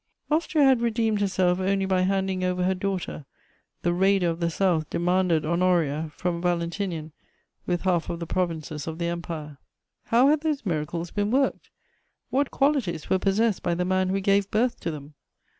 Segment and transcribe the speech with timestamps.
[0.31, 3.23] Austria had redeemed herself only by handing over her daughter:
[3.83, 7.11] the "raider" of the South demanded Honoria from Valentinian,
[7.67, 9.59] with half of the provinces of the Empire.
[10.05, 11.69] How had those miracles been worked?
[12.31, 15.13] What qualities were possessed by the man who gave birth to them?